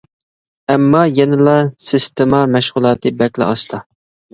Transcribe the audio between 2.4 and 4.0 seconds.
مەشغۇلاتى بەكلا ئاستا.